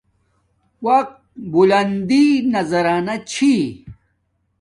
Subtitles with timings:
[0.85, 1.17] وقت
[1.53, 3.55] بلندی نزانی چھی